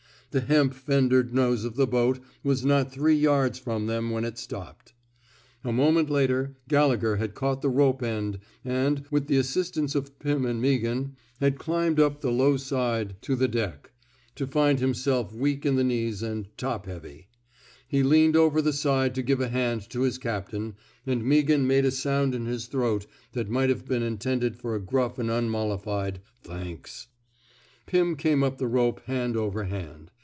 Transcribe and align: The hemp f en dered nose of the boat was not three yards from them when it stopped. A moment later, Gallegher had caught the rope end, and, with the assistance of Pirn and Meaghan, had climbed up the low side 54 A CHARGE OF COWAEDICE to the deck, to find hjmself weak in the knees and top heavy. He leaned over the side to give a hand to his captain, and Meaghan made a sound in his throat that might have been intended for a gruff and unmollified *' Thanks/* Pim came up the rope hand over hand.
The 0.33 0.39
hemp 0.39 0.71
f 0.71 0.89
en 0.89 1.09
dered 1.09 1.33
nose 1.33 1.65
of 1.65 1.75
the 1.75 1.85
boat 1.85 2.19
was 2.41 2.63
not 2.63 2.89
three 2.89 3.17
yards 3.17 3.59
from 3.59 3.87
them 3.87 4.11
when 4.11 4.23
it 4.23 4.37
stopped. 4.37 4.93
A 5.65 5.73
moment 5.73 6.09
later, 6.09 6.55
Gallegher 6.69 7.17
had 7.17 7.35
caught 7.35 7.61
the 7.61 7.67
rope 7.69 8.01
end, 8.01 8.39
and, 8.63 9.03
with 9.11 9.27
the 9.27 9.35
assistance 9.35 9.93
of 9.93 10.17
Pirn 10.19 10.45
and 10.45 10.61
Meaghan, 10.63 11.17
had 11.41 11.59
climbed 11.59 11.99
up 11.99 12.21
the 12.21 12.31
low 12.31 12.55
side 12.55 13.09
54 13.09 13.09
A 13.11 13.11
CHARGE 13.11 13.11
OF 13.11 13.19
COWAEDICE 13.19 13.25
to 13.25 13.35
the 13.59 13.65
deck, 13.75 13.91
to 14.35 14.47
find 14.47 14.79
hjmself 14.79 15.33
weak 15.33 15.65
in 15.65 15.75
the 15.75 15.83
knees 15.83 16.23
and 16.23 16.47
top 16.57 16.85
heavy. 16.85 17.27
He 17.85 18.01
leaned 18.01 18.37
over 18.37 18.61
the 18.61 18.71
side 18.71 19.13
to 19.15 19.21
give 19.23 19.41
a 19.41 19.49
hand 19.49 19.89
to 19.89 20.03
his 20.03 20.17
captain, 20.17 20.75
and 21.05 21.23
Meaghan 21.23 21.67
made 21.67 21.83
a 21.83 21.91
sound 21.91 22.33
in 22.33 22.45
his 22.45 22.67
throat 22.67 23.05
that 23.33 23.49
might 23.49 23.67
have 23.67 23.85
been 23.85 24.01
intended 24.01 24.55
for 24.55 24.75
a 24.75 24.79
gruff 24.81 25.19
and 25.19 25.29
unmollified 25.29 26.21
*' 26.35 26.41
Thanks/* 26.45 27.07
Pim 27.85 28.15
came 28.15 28.43
up 28.45 28.59
the 28.59 28.67
rope 28.67 29.01
hand 29.01 29.35
over 29.35 29.65
hand. 29.65 30.09